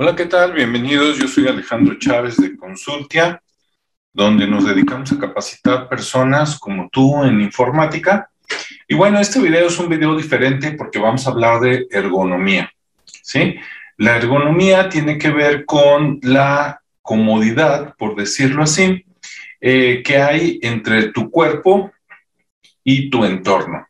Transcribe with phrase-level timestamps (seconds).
[0.00, 0.52] Hola, ¿qué tal?
[0.52, 1.18] Bienvenidos.
[1.18, 3.42] Yo soy Alejandro Chávez de Consultia,
[4.12, 8.30] donde nos dedicamos a capacitar personas como tú en informática.
[8.86, 12.70] Y bueno, este video es un video diferente porque vamos a hablar de ergonomía.
[13.04, 13.56] ¿sí?
[13.96, 19.04] La ergonomía tiene que ver con la comodidad, por decirlo así,
[19.60, 21.90] eh, que hay entre tu cuerpo
[22.84, 23.84] y tu entorno.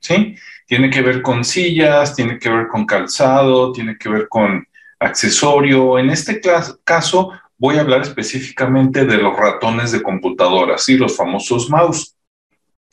[0.00, 0.34] ¿sí?
[0.66, 4.66] Tiene que ver con sillas, tiene que ver con calzado, tiene que ver con
[5.04, 5.98] accesorio.
[5.98, 6.40] En este
[6.84, 12.16] caso voy a hablar específicamente de los ratones de computadoras, y los famosos mouse.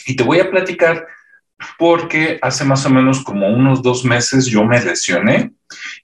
[0.05, 1.07] Y te voy a platicar
[1.77, 5.51] porque hace más o menos como unos dos meses yo me lesioné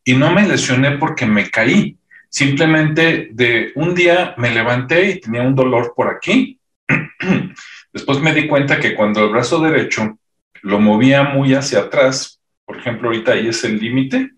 [0.04, 1.98] y no me lesioné porque me caí.
[2.30, 6.60] Simplemente de un día me levanté y tenía un dolor por aquí.
[7.94, 10.20] Después me di cuenta que cuando el brazo derecho
[10.62, 14.32] lo movía muy hacia atrás, por ejemplo, ahorita ahí es el límite,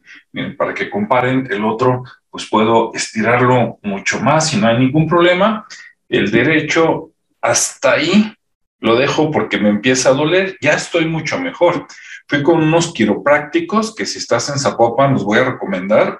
[0.57, 5.65] para que comparen el otro, pues puedo estirarlo mucho más y no hay ningún problema.
[6.07, 8.33] El derecho hasta ahí
[8.79, 11.87] lo dejo porque me empieza a doler, ya estoy mucho mejor.
[12.27, 16.19] Fui con unos quiroprácticos que si estás en Zapopan los voy a recomendar.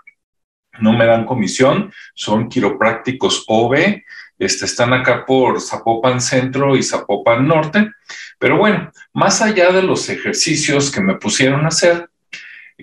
[0.80, 4.02] No me dan comisión, son quiroprácticos OB,
[4.40, 7.92] este, están acá por Zapopan Centro y Zapopan Norte.
[8.40, 12.10] Pero bueno, más allá de los ejercicios que me pusieron a hacer,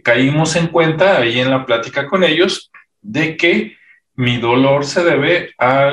[0.03, 3.77] caímos en cuenta ahí en la plática con ellos de que
[4.17, 5.91] mi dolor se debe a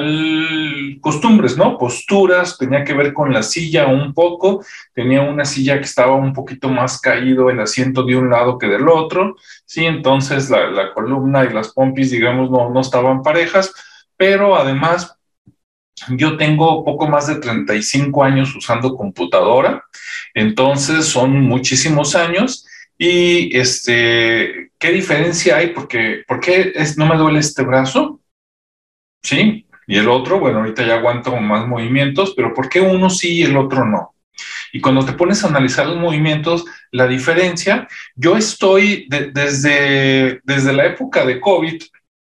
[1.01, 1.77] costumbres, ¿no?
[1.77, 6.31] Posturas, tenía que ver con la silla un poco, tenía una silla que estaba un
[6.31, 11.43] poquito más caído el asiento de un lado que del otro, sí, entonces la, columna
[11.43, 13.73] y las pompis, digamos, no, no estaban parejas,
[14.15, 15.17] pero además
[16.09, 19.83] yo tengo poco más de 35 años usando computadora,
[20.33, 22.65] entonces son muchísimos años.
[23.05, 25.73] Y este, ¿qué diferencia hay?
[25.73, 28.21] Porque, ¿Por qué no me duele este brazo?
[29.21, 33.39] Sí, y el otro, bueno, ahorita ya aguanto más movimientos, pero ¿por qué uno sí
[33.39, 34.15] y el otro no?
[34.71, 40.85] Y cuando te pones a analizar los movimientos, la diferencia, yo estoy desde, desde la
[40.85, 41.83] época de COVID,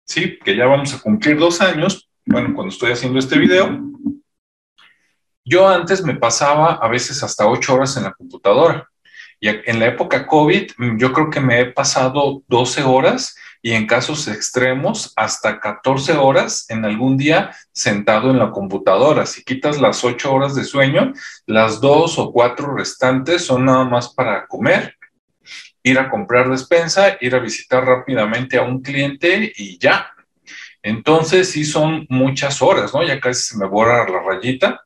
[0.05, 3.77] sí, que ya vamos a cumplir dos años, bueno, cuando estoy haciendo este video,
[5.45, 8.90] yo antes me pasaba a veces hasta ocho horas en la computadora.
[9.41, 13.73] Y en la época COVID, mm, yo creo que me he pasado 12 horas y
[13.73, 19.25] en casos extremos hasta 14 horas en algún día sentado en la computadora.
[19.25, 21.15] Si quitas las ocho horas de sueño,
[21.47, 24.97] las dos o cuatro restantes son nada más para comer,
[25.83, 30.13] ir a comprar despensa, ir a visitar rápidamente a un cliente y ya.
[30.83, 33.03] Entonces sí son muchas horas, ¿no?
[33.03, 34.85] Ya casi se me borra la rayita.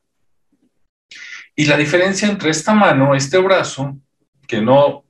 [1.55, 3.97] Y la diferencia entre esta mano, este brazo,
[4.47, 5.03] que no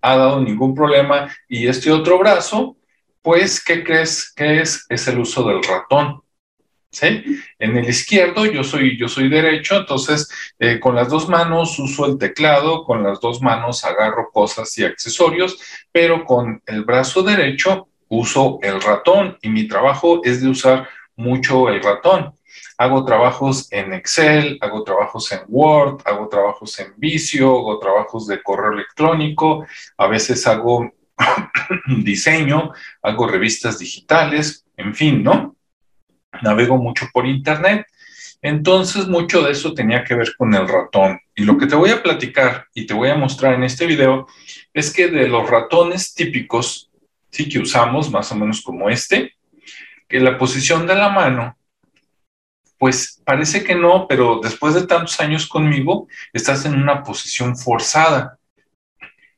[0.00, 2.76] ha dado ningún problema, y este otro brazo,
[3.22, 4.86] pues, ¿qué crees que es?
[4.88, 6.22] Es el uso del ratón.
[6.90, 7.38] ¿Sí?
[7.58, 10.26] En el izquierdo yo soy, yo soy derecho, entonces
[10.58, 14.84] eh, con las dos manos uso el teclado, con las dos manos agarro cosas y
[14.84, 15.58] accesorios,
[15.92, 21.68] pero con el brazo derecho uso el ratón y mi trabajo es de usar mucho
[21.68, 22.32] el ratón.
[22.80, 28.40] Hago trabajos en Excel, hago trabajos en Word, hago trabajos en Visio, hago trabajos de
[28.40, 29.66] correo electrónico,
[29.96, 30.88] a veces hago
[32.04, 32.70] diseño,
[33.02, 35.56] hago revistas digitales, en fin, ¿no?
[36.40, 37.84] Navego mucho por Internet.
[38.40, 41.18] Entonces, mucho de eso tenía que ver con el ratón.
[41.34, 44.28] Y lo que te voy a platicar y te voy a mostrar en este video
[44.72, 46.90] es que de los ratones típicos
[47.30, 49.34] sí que usamos, más o menos como este,
[50.06, 51.56] que la posición de la mano,
[52.78, 58.38] pues parece que no, pero después de tantos años conmigo, estás en una posición forzada.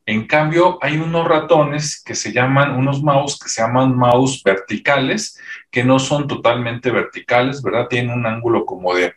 [0.06, 5.38] En cambio, hay unos ratones que se llaman, unos mouse que se llaman mouse verticales,
[5.70, 7.86] que no son totalmente verticales, ¿verdad?
[7.88, 9.14] Tienen un ángulo como de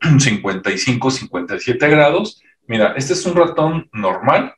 [0.18, 2.42] 55, 57 grados.
[2.66, 4.54] Mira, este es un ratón normal,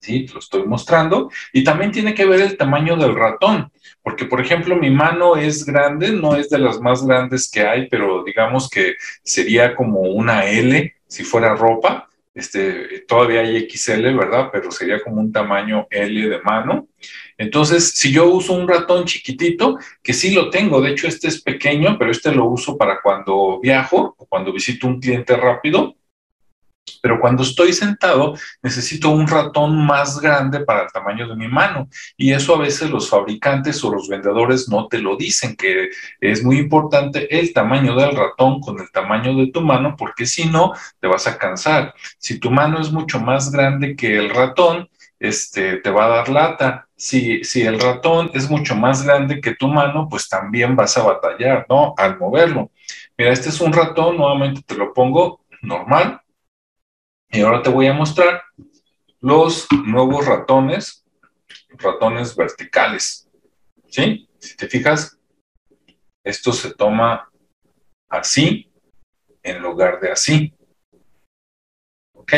[0.00, 0.26] ¿sí?
[0.32, 1.30] lo estoy mostrando.
[1.52, 3.70] Y también tiene que ver el tamaño del ratón,
[4.02, 7.88] porque por ejemplo mi mano es grande, no es de las más grandes que hay,
[7.88, 12.08] pero digamos que sería como una L si fuera ropa.
[12.34, 14.50] Este, todavía hay XL, ¿verdad?
[14.52, 16.86] Pero sería como un tamaño L de mano.
[17.38, 21.40] Entonces, si yo uso un ratón chiquitito, que sí lo tengo, de hecho este es
[21.40, 25.95] pequeño, pero este lo uso para cuando viajo o cuando visito un cliente rápido,
[27.02, 31.88] pero cuando estoy sentado necesito un ratón más grande para el tamaño de mi mano
[32.16, 35.90] y eso a veces los fabricantes o los vendedores no te lo dicen, que
[36.20, 40.46] es muy importante el tamaño del ratón con el tamaño de tu mano porque si
[40.48, 41.94] no te vas a cansar.
[42.18, 44.88] Si tu mano es mucho más grande que el ratón,
[45.18, 46.88] este, te va a dar lata.
[46.96, 51.02] Si, si el ratón es mucho más grande que tu mano, pues también vas a
[51.02, 51.94] batallar, ¿no?
[51.96, 52.70] Al moverlo.
[53.16, 56.20] Mira, este es un ratón, nuevamente te lo pongo normal.
[57.30, 58.42] Y ahora te voy a mostrar
[59.20, 61.04] los nuevos ratones,
[61.70, 63.28] ratones verticales.
[63.88, 64.28] ¿Sí?
[64.38, 65.18] Si te fijas,
[66.22, 67.30] esto se toma
[68.08, 68.70] así
[69.42, 70.52] en lugar de así.
[72.12, 72.32] ¿Ok?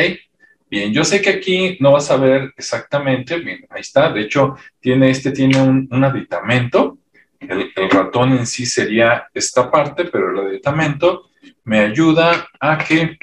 [0.71, 4.57] Bien, yo sé que aquí no vas a ver exactamente, bien, ahí está, de hecho,
[4.79, 6.99] tiene, este tiene un, aditamento,
[7.41, 11.31] el, ratón en sí sería esta parte, pero el aditamento
[11.65, 13.17] me ayuda a que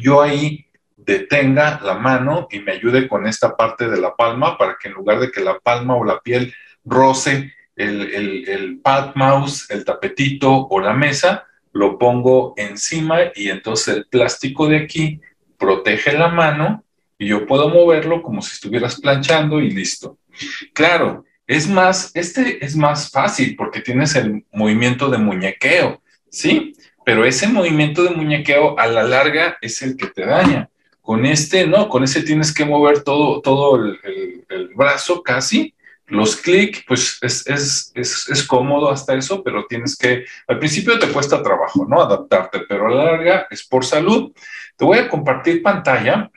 [0.00, 0.66] yo ahí
[0.96, 4.94] detenga la mano y me ayude con esta parte de la palma para que en
[4.94, 6.54] lugar de que la palma o la piel
[6.84, 13.50] roce el, el, el pad mouse, el tapetito o la mesa, lo pongo encima y
[13.50, 15.20] entonces el plástico de aquí
[15.56, 16.84] protege la mano
[17.18, 20.18] y yo puedo moverlo como si estuvieras planchando y listo.
[20.72, 26.74] Claro, es más, este es más fácil porque tienes el movimiento de muñequeo, ¿sí?
[27.08, 30.68] Pero ese movimiento de muñequeo a la larga es el que te daña.
[31.00, 35.74] Con este, no, con ese tienes que mover todo, todo el, el brazo casi
[36.06, 40.98] los clics, pues es, es, es, es, cómodo hasta eso, pero tienes que, al principio
[40.98, 42.02] te cuesta trabajo, ¿no?
[42.02, 44.30] Adaptarte, pero a la larga es por salud.
[44.76, 46.30] Te voy a compartir pantalla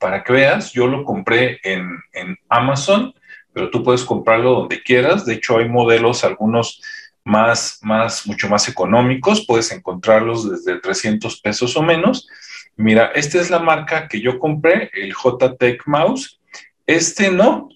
[0.00, 3.14] para que veas, yo lo compré en, en Amazon,
[3.52, 5.24] pero tú puedes comprarlo donde quieras.
[5.24, 6.82] De hecho, hay modelos, algunos
[7.24, 12.28] más, más, mucho más económicos, puedes encontrarlos desde 300 pesos o menos.
[12.76, 16.40] Mira, esta es la marca que yo compré, el JTech Mouse.
[16.86, 17.68] Este no,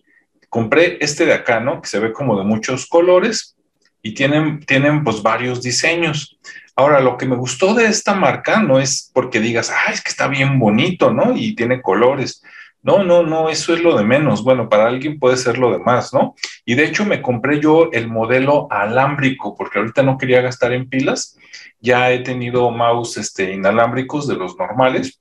[0.49, 1.81] compré este de acá, ¿no?
[1.81, 3.57] Que se ve como de muchos colores
[4.03, 6.39] y tienen, tienen pues varios diseños.
[6.75, 10.11] Ahora, lo que me gustó de esta marca no es porque digas, ah, es que
[10.11, 11.37] está bien bonito, ¿no?
[11.37, 12.43] Y tiene colores.
[12.82, 14.44] No, no, no, eso es lo de menos.
[14.44, 16.34] Bueno, para alguien puede ser lo de más, ¿no?
[16.64, 20.88] Y de hecho me compré yo el modelo alámbrico porque ahorita no quería gastar en
[20.88, 21.37] pilas.
[21.81, 25.20] Ya he tenido mouse este, inalámbricos de los normales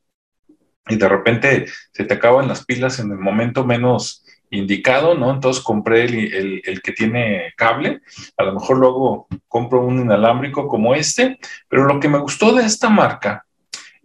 [0.88, 5.32] y de repente se te acaban las pilas en el momento menos indicado, ¿no?
[5.32, 8.02] Entonces compré el, que tiene cable,
[8.38, 12.66] a lo mejor luego compro un inalámbrico como este, pero lo que me gustó de
[12.66, 13.46] esta marca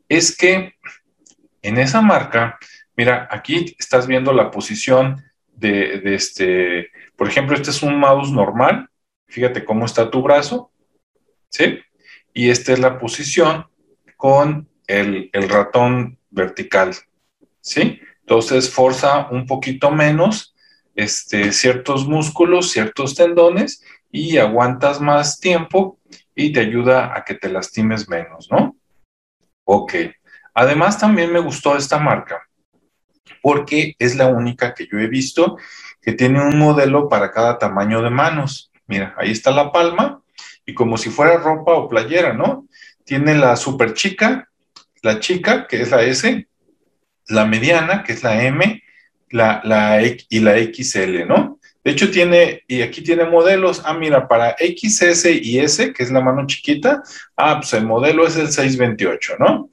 [0.09, 0.75] es que
[1.63, 2.59] en esa marca,
[3.01, 5.25] mira, aquí estás viendo la posición
[5.55, 8.91] de, este, por ejemplo, este es un mouse normal,
[9.27, 10.71] fíjate cómo está tu brazo,
[11.49, 11.79] ¿sí?
[12.35, 13.67] Y esta es la posición
[14.19, 16.95] con el, el ratón vertical,
[17.63, 18.01] ¿sí?
[18.21, 20.55] Entonces forza un poquito menos
[20.95, 23.83] este, ciertos músculos, ciertos tendones
[24.13, 25.99] y aguantas más tiempo
[26.35, 28.77] y te ayuda a que te lastimes menos, ¿no?
[29.65, 29.95] Ok.
[30.53, 32.47] Además también me gustó esta marca
[33.43, 35.57] porque es la única que yo he visto
[36.03, 38.71] que tiene un modelo para cada tamaño de manos.
[38.87, 40.23] Mira, ahí está la palma
[40.65, 42.67] y como si fuera ropa o playera, ¿no?
[43.05, 44.49] Tiene la super chica,
[45.03, 46.47] la chica, que es la S,
[47.29, 48.83] la mediana, que es la M,
[49.31, 51.59] la, la y la XL, ¿no?
[51.83, 53.83] De hecho, tiene, y aquí tiene modelos.
[53.85, 57.03] Ah, mira, para XS y S, que es la mano chiquita,
[57.37, 59.71] ah, pues el modelo es el 628, ¿no?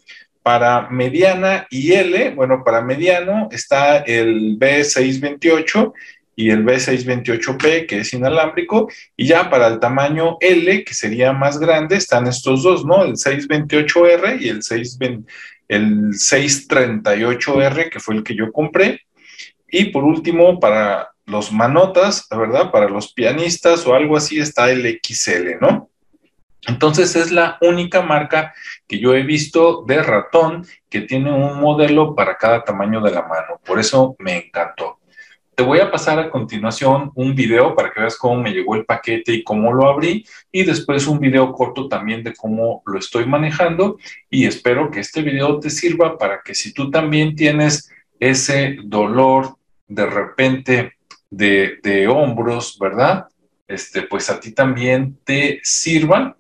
[0.48, 5.92] Para mediana y L, bueno, para mediano está el B628
[6.38, 11.60] y el B628P, que es inalámbrico, y ya para el tamaño L, que sería más
[11.60, 13.04] grande, están estos dos, ¿no?
[13.04, 15.30] El 628R y el 620
[15.68, 19.02] el 638R, que fue el que yo compré.
[19.70, 22.72] Y por último, para los manotas, ¿verdad?
[22.72, 25.90] Para los pianistas o algo así está el XL, ¿no?
[26.66, 28.54] Entonces es la única marca
[28.88, 33.22] que yo he visto de ratón que tiene un modelo para cada tamaño de la
[33.22, 33.60] mano.
[33.66, 35.00] Por eso me encantó.
[35.56, 38.86] Te voy a pasar a continuación un video para que veas cómo me llegó el
[38.86, 43.26] paquete y cómo lo abrí y después un video corto también de cómo lo estoy
[43.26, 43.98] manejando
[44.30, 49.58] y espero que este video te sirva para que si tú también tienes ese dolor
[49.88, 50.94] de repente
[51.32, 53.28] de, hombros, ¿verdad?
[53.68, 56.37] Este, pues a ti también te sirva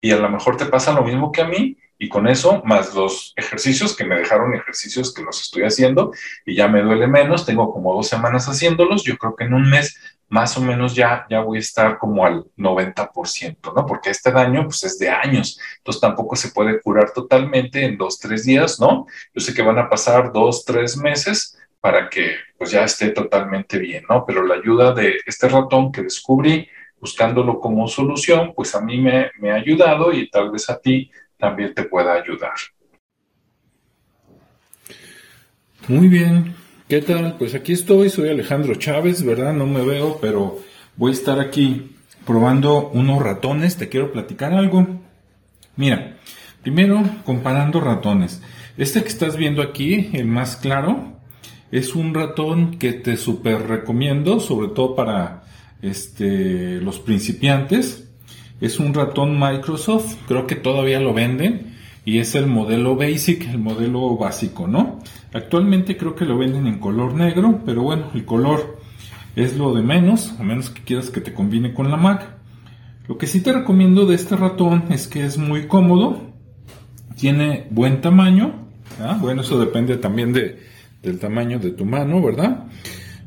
[0.00, 2.94] y a lo mejor te pasa lo mismo que a mí y con eso, más
[2.94, 6.12] los ejercicios que me dejaron ejercicios que los estoy haciendo
[6.46, 9.68] y ya me duele menos, tengo como dos semanas haciéndolos, yo creo que en un
[9.68, 13.86] mes más o menos ya, ya voy a estar como al 90%, ¿no?
[13.86, 18.18] Porque este daño pues es de años, entonces tampoco se puede curar totalmente en dos,
[18.18, 19.06] tres días, ¿no?
[19.34, 23.78] Yo sé que van a pasar dos, tres meses para que pues ya esté totalmente
[23.78, 24.24] bien, ¿no?
[24.26, 26.68] Pero la ayuda de este ratón que descubrí
[27.00, 31.10] buscándolo como solución, pues a mí me, me ha ayudado y tal vez a ti
[31.36, 32.54] también te pueda ayudar.
[35.86, 36.54] Muy bien,
[36.88, 37.36] ¿qué tal?
[37.38, 39.54] Pues aquí estoy, soy Alejandro Chávez, ¿verdad?
[39.54, 40.58] No me veo, pero
[40.96, 43.78] voy a estar aquí probando unos ratones.
[43.78, 44.86] Te quiero platicar algo.
[45.76, 46.18] Mira,
[46.62, 48.42] primero comparando ratones.
[48.76, 51.14] Este que estás viendo aquí, el más claro,
[51.70, 55.44] es un ratón que te super recomiendo, sobre todo para
[55.82, 58.08] este, los principiantes.
[58.60, 63.58] Es un ratón Microsoft, creo que todavía lo venden y es el modelo basic, el
[63.58, 64.98] modelo básico, ¿no?
[65.32, 68.78] Actualmente creo que lo venden en color negro, pero bueno, el color
[69.36, 72.38] es lo de menos, a menos que quieras que te combine con la Mac.
[73.06, 76.32] Lo que sí te recomiendo de este ratón es que es muy cómodo,
[77.16, 78.68] tiene buen tamaño,
[79.20, 80.58] bueno, eso depende también de,
[81.02, 82.64] del tamaño de tu mano, ¿verdad?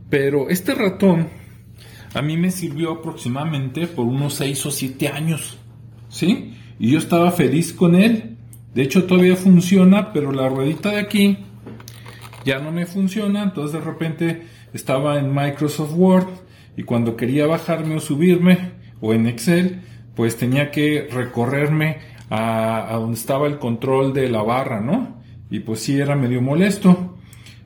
[0.09, 1.29] Pero este ratón
[2.13, 5.57] a mí me sirvió aproximadamente por unos 6 o 7 años,
[6.09, 6.53] ¿sí?
[6.79, 8.37] Y yo estaba feliz con él.
[8.73, 11.37] De hecho, todavía funciona, pero la ruedita de aquí
[12.45, 13.43] ya no me funciona.
[13.43, 16.27] Entonces, de repente estaba en Microsoft Word
[16.75, 19.81] y cuando quería bajarme o subirme o en Excel,
[20.15, 21.99] pues tenía que recorrerme
[22.29, 25.21] a, a donde estaba el control de la barra, ¿no?
[25.49, 27.15] Y pues sí era medio molesto.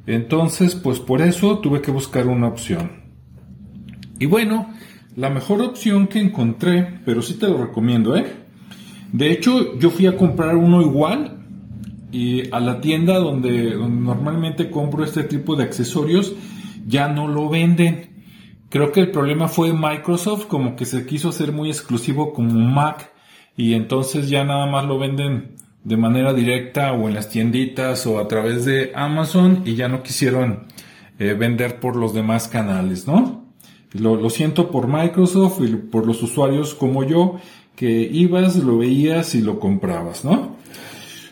[0.08, 3.05] Entonces, pues por eso tuve que buscar una opción.
[4.20, 4.74] Y bueno,
[5.16, 8.26] la mejor opción que encontré, pero sí te lo recomiendo, ¿eh?
[9.12, 11.38] De hecho, yo fui a comprar uno igual
[12.12, 16.34] y a la tienda donde, normalmente compro este tipo de accesorios
[16.88, 18.10] ya no lo venden.
[18.70, 23.12] Creo que el problema fue Microsoft, como que se quiso hacer muy exclusivo como Mac
[23.56, 28.20] y entonces ya nada más lo venden de manera directa o en las tienditas o
[28.20, 30.66] a través de Amazon y ya no quisieron
[31.20, 33.45] eh, vender por los demás canales, ¿no?
[33.94, 37.38] Lo, lo, siento por Microsoft y por los usuarios como yo
[37.76, 40.56] que ibas, lo veías y lo comprabas, ¿no?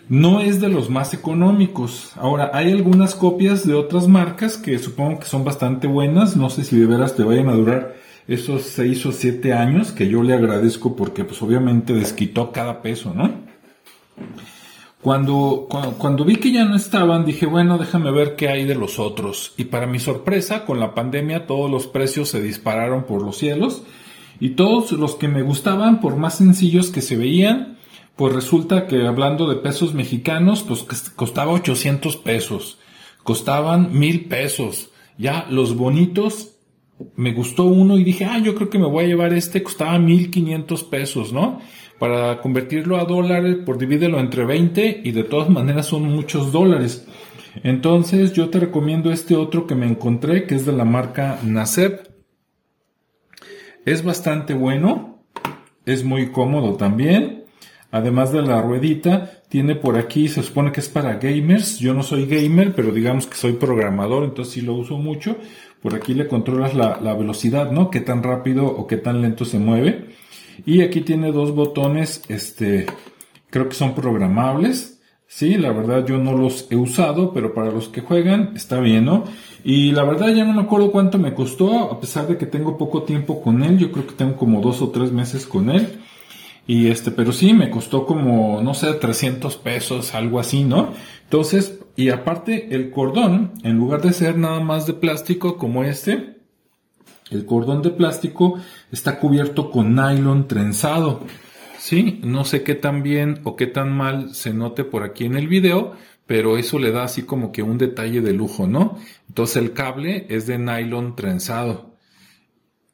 [0.10, 2.12] No es de los más económicos.
[2.18, 6.36] Ahora, hay algunas copias de otras marcas que supongo que son bastante buenas.
[6.36, 7.96] No sé si de veras te vayan a durar
[8.28, 13.14] esos seis o siete años que yo le agradezco porque pues obviamente desquitó cada peso,
[13.14, 13.32] ¿no?
[15.04, 15.68] Cuando,
[15.98, 19.54] cuando, vi que ya no estaban, dije, bueno, déjame ver qué hay de los otros.
[19.58, 23.84] Y para mi sorpresa, con la pandemia todos los precios se dispararon por los cielos.
[24.40, 27.78] Y todos los que me gustaban, por más sencillos que se veían,
[28.16, 30.84] pues resulta que hablando de pesos mexicanos, pues
[31.16, 32.80] costaba 800 pesos.
[33.24, 34.92] Costaban mil pesos.
[35.18, 36.54] Ya los bonitos,
[37.18, 40.00] me gustó uno y dije, ah, yo creo que me voy a llevar este, costaba
[40.00, 41.60] 1500 pesos, ¿no?
[42.04, 47.08] Para convertirlo a dólares, por divídelo entre 20 y de todas maneras son muchos dólares.
[47.64, 52.06] Entonces yo te recomiendo este otro que me encontré, que es de la marca Nasep.
[53.86, 55.24] Es bastante bueno,
[55.86, 57.46] es muy cómodo también.
[57.90, 61.80] Además de la ruedita, tiene por aquí, se supone que es para gamers.
[61.80, 65.38] Yo no soy gamer, pero digamos que soy programador, entonces sí lo uso mucho.
[65.82, 67.90] Por aquí le controlas la, la velocidad, ¿no?
[67.90, 70.10] Qué tan rápido o qué tan lento se mueve.
[70.66, 72.86] Y aquí tiene dos botones, este,
[73.50, 75.02] creo que son programables.
[75.28, 79.06] Sí, la verdad yo no los he usado, pero para los que juegan está bien,
[79.06, 79.24] ¿no?
[79.64, 82.78] Y la verdad ya no me acuerdo cuánto me costó, a pesar de que tengo
[82.78, 86.00] poco tiempo con él, yo creo que tengo como dos o tres meses con él.
[86.68, 90.94] Y este, pero sí, me costó como, no sé, 300 pesos, algo así, ¿no?
[91.24, 96.38] Entonces, y aparte el cordón, en lugar de ser nada más de plástico como este,
[97.34, 98.60] el cordón de plástico
[98.92, 101.26] está cubierto con nylon trenzado.
[101.80, 105.36] Sí, no sé qué tan bien o qué tan mal se note por aquí en
[105.36, 105.94] el video,
[106.26, 108.98] pero eso le da así como que un detalle de lujo, ¿no?
[109.28, 111.94] Entonces el cable es de nylon trenzado.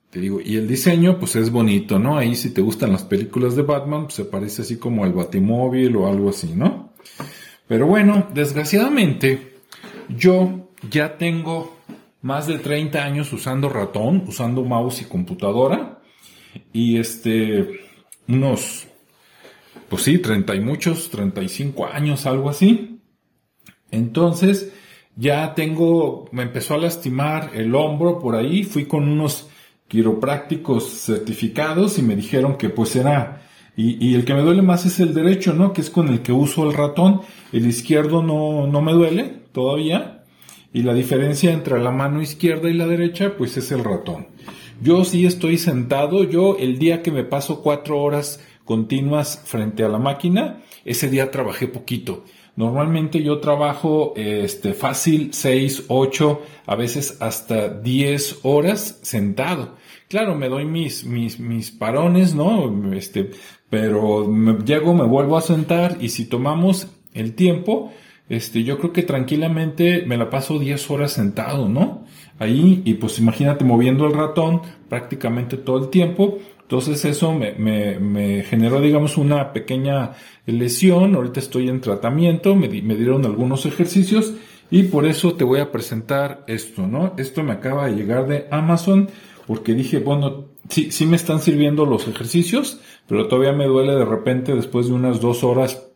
[0.10, 2.18] Te digo, y el diseño pues es bonito, ¿no?
[2.18, 5.96] Ahí si te gustan las películas de Batman, pues se parece así como al Batimóvil
[5.96, 6.94] o algo así, ¿no?
[7.68, 9.58] Pero bueno, desgraciadamente
[10.10, 11.79] yo ya tengo
[12.22, 16.02] más de 30 años usando ratón, usando mouse y computadora.
[16.74, 17.80] Y este,
[18.28, 18.88] unos,
[19.88, 23.00] pues sí, 30 y muchos, 35 años, algo así.
[23.92, 24.74] Entonces,
[25.16, 29.50] ya tengo, me empezó a lastimar el hombro por ahí, fui con unos
[29.88, 33.42] quiroprácticos certificados y me dijeron que pues era,
[33.76, 35.72] y, el que me duele más es el derecho, ¿no?
[35.72, 37.22] Que es con el que uso el ratón.
[37.54, 40.19] El izquierdo no, no me duele todavía,
[40.74, 44.28] y la diferencia entre la mano izquierda y la derecha, pues es el ratón.
[44.82, 49.90] Yo sí estoy sentado, yo el día que me paso cuatro horas continuas frente a
[49.90, 52.24] la máquina, ese día trabajé poquito.
[52.56, 59.76] Normalmente yo trabajo este, fácil seis, ocho, a veces hasta diez horas sentado.
[60.08, 62.94] Claro, me doy mis, mis, mis parones, ¿no?
[62.94, 63.32] Este,
[63.70, 67.92] pero me, llego, me vuelvo a sentar y si tomamos el tiempo,
[68.30, 72.06] este, yo creo que tranquilamente me la paso 10 horas sentado, ¿no?
[72.38, 76.38] Ahí, y pues imagínate moviendo el ratón prácticamente todo el tiempo.
[76.62, 80.12] Entonces eso me, me, me generó, digamos, una pequeña
[80.46, 81.16] lesión.
[81.16, 84.36] Ahorita estoy en tratamiento, me, me dieron algunos ejercicios
[84.72, 87.16] y por eso te voy a presentar esto, ¿no?
[87.18, 89.10] Esto me acaba de llegar de Amazon
[89.48, 94.06] porque dije, bueno, sí, sí me están sirviendo los ejercicios, pero todavía me duele de
[94.06, 95.88] repente después de unas dos horas,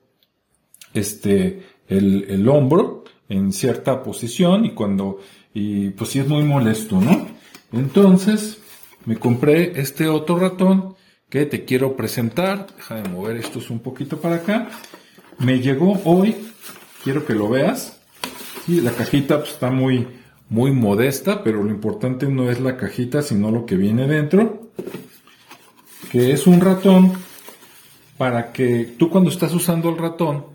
[0.95, 1.61] este,
[1.97, 5.19] el, el hombro en cierta posición y cuando,
[5.53, 7.27] y pues sí es muy molesto, ¿no?
[7.71, 8.59] Entonces,
[9.05, 10.95] me compré este otro ratón
[11.29, 12.67] que te quiero presentar.
[12.77, 14.69] Déjame mover esto un poquito para acá.
[15.39, 16.35] Me llegó hoy,
[17.03, 18.00] quiero que lo veas.
[18.67, 20.07] La cajita pues, está muy,
[20.50, 24.69] muy modesta, pero lo importante no es la cajita, sino lo que viene dentro.
[26.12, 27.13] Que es un ratón
[28.17, 30.52] para que tú cuando estás usando el ratón,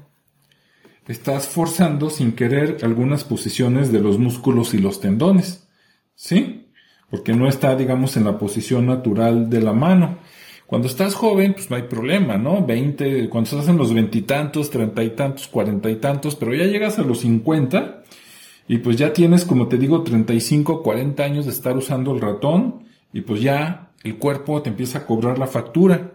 [1.08, 5.66] estás forzando sin querer algunas posiciones de los músculos y los tendones.
[6.14, 6.66] ¿Sí?
[7.10, 10.18] Porque no está, digamos, en la posición natural de la mano.
[10.66, 12.64] Cuando estás joven, pues no hay problema, ¿no?
[12.64, 16.98] 20, cuando estás en los veintitantos, treinta y tantos, cuarenta y tantos, pero ya llegas
[16.98, 18.02] a los cincuenta
[18.68, 22.84] y pues ya tienes, como te digo, 35, 40 años de estar usando el ratón
[23.14, 26.12] y pues ya el cuerpo te empieza a cobrar la factura.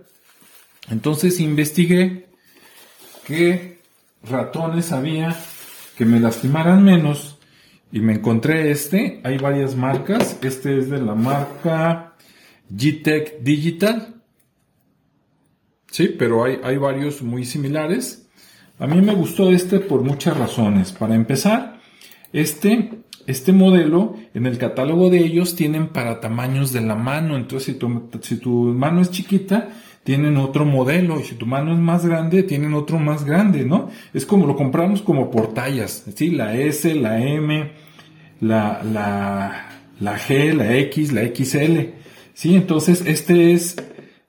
[0.91, 2.27] Entonces investigué
[3.25, 3.72] qué
[4.23, 5.35] ratones había
[5.97, 7.39] que me lastimaran menos
[7.91, 9.21] y me encontré este.
[9.23, 10.37] Hay varias marcas.
[10.41, 12.15] Este es de la marca
[12.71, 14.21] G-Tech Digital.
[15.91, 18.27] Sí, pero hay, hay varios muy similares.
[18.79, 20.91] A mí me gustó este por muchas razones.
[20.91, 21.79] Para empezar,
[22.33, 27.37] este, este modelo en el catálogo de ellos tienen para tamaños de la mano.
[27.37, 29.69] Entonces, si tu, si tu mano es chiquita,
[30.03, 31.19] tienen otro modelo.
[31.19, 33.89] Y si tu mano es más grande, tienen otro más grande, ¿no?
[34.13, 36.05] Es como lo compramos como por tallas.
[36.15, 36.31] ¿sí?
[36.31, 37.71] La S, la M,
[38.41, 41.93] la, la, la G, la X, la XL.
[42.33, 43.75] Sí, entonces este es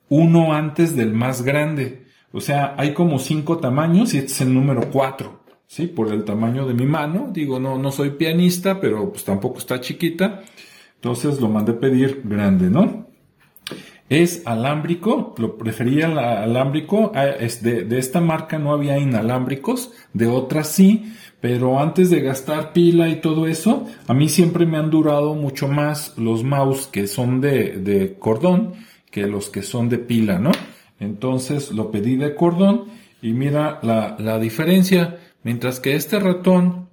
[0.08, 2.04] uno antes del más grande.
[2.32, 5.44] O sea, hay como cinco tamaños y este es el número cuatro.
[5.66, 5.86] ¿sí?
[5.86, 7.30] Por el tamaño de mi mano.
[7.32, 10.42] Digo, no, no soy pianista, pero pues tampoco está chiquita.
[10.96, 13.06] Entonces lo mandé pedir grande, ¿no?
[14.08, 16.06] Es alámbrico, lo prefería
[16.42, 17.10] alámbrico.
[17.14, 22.72] Ah, de, de esta marca no había inalámbricos, de otras sí, pero antes de gastar
[22.72, 27.06] pila y todo eso, a mí siempre me han durado mucho más los mouse que
[27.06, 28.74] son de, de cordón
[29.10, 30.50] que los que son de pila, ¿no?
[30.98, 32.86] Entonces lo pedí de cordón
[33.22, 35.18] y mira la, la diferencia.
[35.42, 36.88] Mientras que este ratón,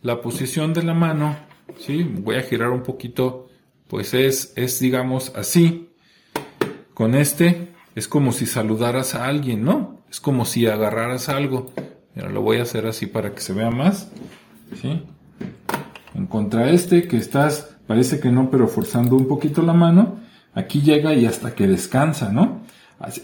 [0.00, 1.36] la posición de la mano,
[1.78, 2.02] ¿sí?
[2.02, 3.48] Voy a girar un poquito,
[3.88, 5.88] pues es, es digamos así.
[6.96, 10.00] Con este es como si saludaras a alguien, ¿no?
[10.08, 11.70] Es como si agarraras algo.
[12.14, 14.10] Mira, lo voy a hacer así para que se vea más,
[14.80, 15.02] ¿sí?
[16.14, 20.20] En contra este que estás, parece que no, pero forzando un poquito la mano,
[20.54, 22.62] aquí llega y hasta que descansa, ¿no?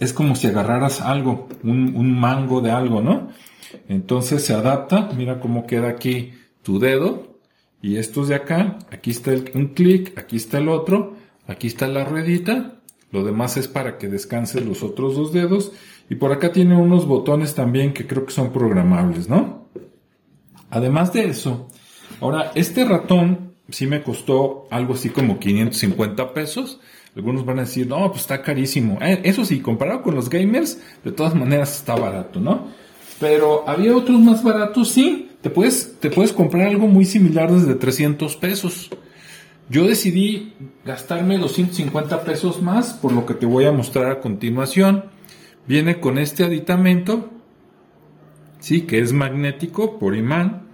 [0.00, 3.28] Es como si agarraras algo, un, un mango de algo, ¿no?
[3.88, 7.38] Entonces se adapta, mira cómo queda aquí tu dedo
[7.80, 12.04] y estos de acá, aquí está un clic, aquí está el otro, aquí está la
[12.04, 12.81] ruedita,
[13.12, 15.72] lo demás es para que descanses los otros dos dedos
[16.09, 19.68] y por acá tiene unos botones también que creo que son programables, ¿no?
[20.70, 21.68] Además de eso,
[22.20, 26.81] ahora este ratón sí me costó algo así como 550 pesos.
[27.14, 28.98] Algunos van a decir, no, pues está carísimo.
[29.03, 32.68] Eh, eso sí, comparado con los gamers, de todas maneras está barato, ¿no?
[33.20, 35.31] Pero había otros más baratos, sí.
[35.42, 38.90] Te puedes, te puedes comprar algo muy similar desde 300 pesos.
[39.68, 45.05] Yo decidí gastarme 250 pesos más por lo que te voy a mostrar a continuación.
[45.66, 47.31] Viene con este aditamento,
[48.59, 50.68] sí, que es magnético por imán,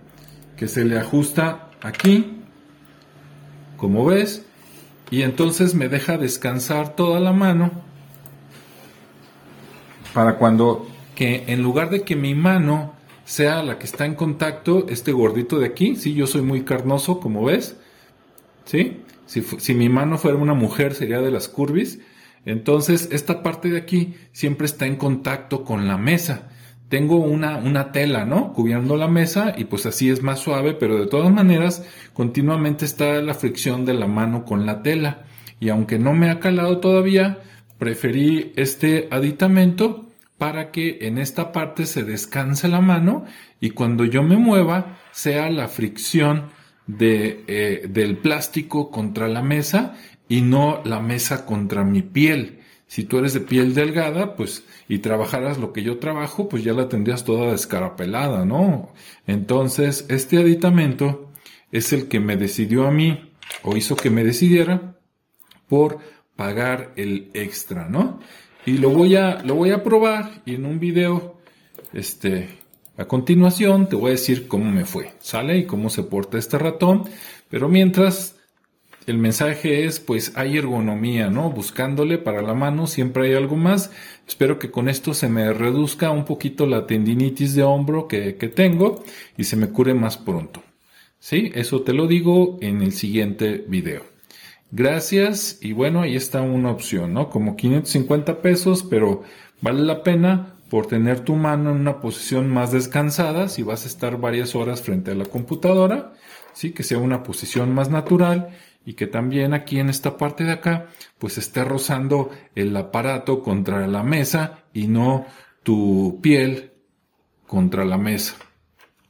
[0.56, 2.38] que se le ajusta aquí,
[3.76, 4.44] como ves,
[5.10, 7.70] y entonces me deja descansar toda la mano
[10.12, 14.86] para cuando que en lugar de que mi mano sea la que está en contacto,
[14.88, 17.76] este gordito de aquí, sí, yo soy muy carnoso, como ves,
[18.68, 19.02] ¿sí?
[19.26, 22.00] Si, mi mano fuera una mujer sería de las curvis,
[22.44, 26.48] entonces esta parte de aquí siempre está en contacto con la mesa.
[26.88, 28.52] Tengo una, una tela, ¿no?
[28.52, 33.20] Cubriendo la mesa y pues así es más suave, pero de todas maneras continuamente está
[33.20, 35.24] la fricción de la mano con la tela.
[35.60, 37.38] Y aunque no me ha calado todavía,
[37.78, 40.06] preferí este aditamento
[40.38, 43.26] para que en esta parte se descanse la mano
[43.60, 46.44] y cuando yo me mueva sea la fricción
[46.88, 49.96] de, eh, del plástico contra la mesa
[50.28, 52.58] y no la mesa contra mi piel.
[52.88, 56.72] Si tú eres de piel delgada, pues, y trabajaras lo que yo trabajo, pues ya
[56.72, 58.94] la tendrías toda descarapelada, ¿no?
[59.26, 61.30] Entonces, este aditamento
[61.70, 63.30] es el que me decidió a mí,
[63.62, 64.96] o hizo que me decidiera,
[65.68, 65.98] por
[66.34, 68.20] pagar el extra, ¿no?
[68.64, 71.38] Y lo voy a, lo voy a probar y en un video,
[71.92, 72.48] este,
[72.98, 75.56] a continuación te voy a decir cómo me fue, ¿sale?
[75.58, 77.04] Y cómo se porta este ratón.
[77.48, 78.34] Pero mientras,
[79.06, 81.48] el mensaje es, pues hay ergonomía, ¿no?
[81.50, 83.92] Buscándole para la mano, siempre hay algo más.
[84.26, 88.48] Espero que con esto se me reduzca un poquito la tendinitis de hombro que, que
[88.48, 89.04] tengo
[89.36, 90.64] y se me cure más pronto.
[91.20, 91.52] ¿Sí?
[91.54, 94.02] Eso te lo digo en el siguiente video.
[94.72, 97.30] Gracias y bueno, ahí está una opción, ¿no?
[97.30, 99.22] Como 550 pesos, pero
[99.60, 103.88] vale la pena por tener tu mano en una posición más descansada si vas a
[103.88, 106.12] estar varias horas frente a la computadora,
[106.52, 108.50] sí, que sea una posición más natural
[108.84, 110.86] y que también aquí en esta parte de acá
[111.18, 115.26] pues esté rozando el aparato contra la mesa y no
[115.62, 116.72] tu piel
[117.46, 118.36] contra la mesa.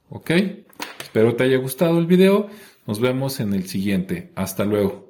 [0.08, 0.30] ¿Ok?
[1.00, 2.48] Espero te haya gustado el video.
[2.86, 4.32] Nos vemos en el siguiente.
[4.34, 5.07] Hasta luego.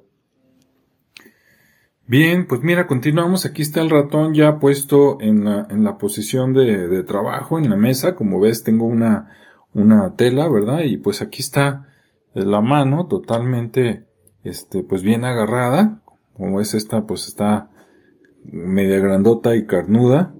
[2.08, 3.44] Bien, pues mira, continuamos.
[3.44, 7.68] Aquí está el ratón ya puesto en la, en la posición de, de, trabajo, en
[7.68, 8.14] la mesa.
[8.14, 9.28] Como ves, tengo una,
[9.74, 10.84] una tela, ¿verdad?
[10.84, 11.86] Y pues aquí está
[12.32, 14.06] la mano totalmente,
[14.42, 16.00] este, pues bien agarrada.
[16.32, 17.68] Como es esta, pues está
[18.42, 20.34] media grandota y carnuda.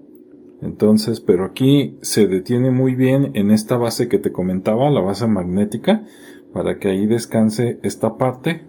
[0.63, 5.27] Entonces, pero aquí se detiene muy bien en esta base que te comentaba, la base
[5.27, 6.03] magnética,
[6.55, 8.67] para que ahí descanse esta parte,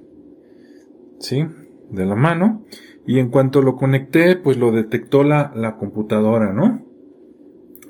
[1.20, 1.46] ¿sí?
[1.92, 2.66] De la mano.
[3.10, 6.86] Y en cuanto lo conecté, pues lo detectó la, la computadora, ¿no?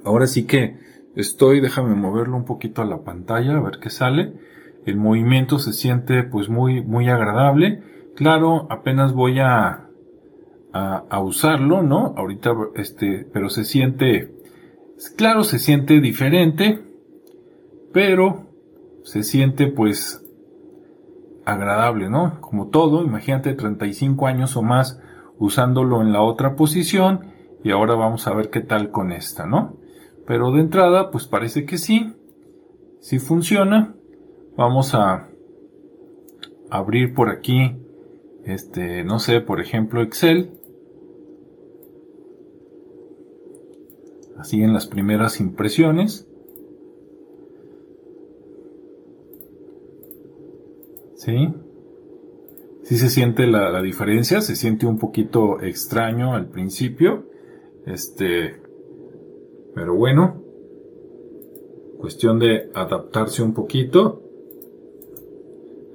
[0.06, 0.78] Ahora sí que
[1.14, 4.32] estoy, déjame moverlo un poquito a la pantalla, a ver qué sale.
[4.86, 7.84] El movimiento se siente pues muy, muy agradable.
[8.16, 9.90] Claro, apenas voy a,
[10.72, 12.14] a, a usarlo, ¿no?
[12.16, 14.34] Ahorita, este, pero se siente,
[15.18, 16.80] claro, se siente diferente,
[17.92, 18.48] pero
[19.04, 20.26] se siente pues
[21.44, 22.40] agradable, ¿no?
[22.40, 25.02] Como todo, imagínate 35 años o más
[25.40, 27.22] usándolo en la otra posición
[27.64, 29.78] y ahora vamos a ver qué tal con esta, ¿no?
[30.28, 32.14] Pero de entrada, pues parece que sí,
[33.00, 33.96] sí funciona.
[34.56, 35.30] Vamos a
[36.70, 37.76] abrir por aquí,
[38.44, 40.52] este, no sé, por ejemplo, Excel.
[44.38, 46.28] Así en las primeras impresiones.
[51.16, 51.54] ¿Sí?
[52.90, 57.28] Sí se siente la, diferencia, se siente un poquito extraño al principio,
[57.86, 58.60] este,
[59.76, 60.42] pero bueno,
[62.00, 64.24] cuestión de adaptarse un poquito.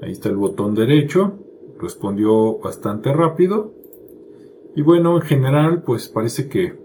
[0.02, 1.36] Ahí está el botón derecho,
[1.80, 3.74] respondió bastante rápido.
[4.76, 6.78] Y bueno, en general, pues parece que,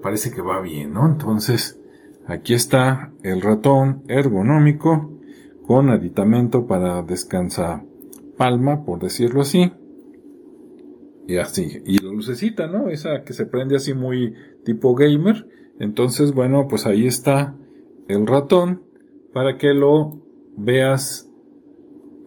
[0.00, 1.08] parece que va bien, ¿no?
[1.08, 1.80] Entonces,
[2.24, 5.10] aquí está el ratón ergonómico
[5.66, 7.89] con aditamento para descansar
[8.40, 9.70] palma, por decirlo así.
[11.28, 12.88] Y así, y la lucecita, ¿no?
[12.88, 15.46] Esa que se prende así muy tipo gamer.
[15.78, 17.54] Entonces, bueno, pues ahí está
[18.08, 18.82] el ratón
[19.34, 20.22] para que lo
[20.56, 21.28] veas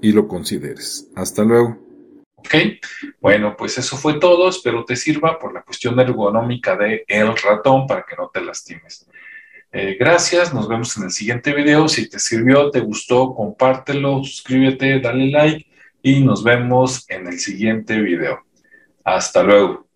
[0.03, 1.09] y lo consideres.
[1.15, 1.79] Hasta luego.
[2.35, 2.53] Ok,
[3.19, 4.49] bueno, pues eso fue todo.
[4.49, 9.09] Espero te sirva por la cuestión ergonómica de el ratón para que no te lastimes.
[9.71, 11.87] Eh, gracias, nos vemos en el siguiente video.
[11.87, 15.72] Si te sirvió, te gustó, compártelo, suscríbete, dale like
[16.03, 18.43] y nos vemos en el siguiente video.
[19.03, 19.87] Hasta luego.